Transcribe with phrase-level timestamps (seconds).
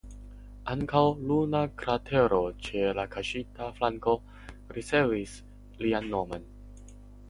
[0.75, 1.01] Ankaŭ
[1.31, 4.19] luna kratero ĉe la kaŝita flanko
[4.81, 5.41] ricevis
[5.87, 6.55] lian nomon.